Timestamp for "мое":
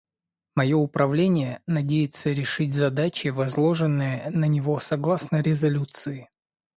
0.55-0.75